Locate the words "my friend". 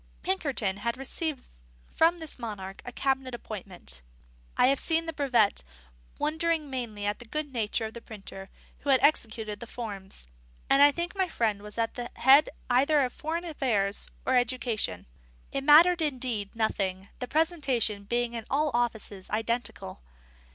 11.13-11.61